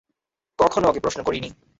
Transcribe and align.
কখনও 0.59 0.89
ওকে 0.89 0.99
প্রশ্ন 0.99 1.19
করিনি। 1.23 1.49